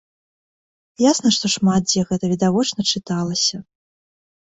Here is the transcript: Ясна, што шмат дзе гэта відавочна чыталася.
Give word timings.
Ясна, 1.09 1.29
што 1.37 1.53
шмат 1.57 1.81
дзе 1.93 2.07
гэта 2.09 2.33
відавочна 2.35 2.81
чыталася. 2.91 3.57